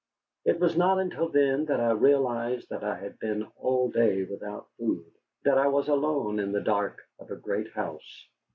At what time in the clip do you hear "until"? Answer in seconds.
0.97-1.29